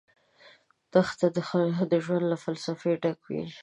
[0.91, 1.27] دښته
[1.91, 3.53] د ژوند له فلسفې ډکه ده.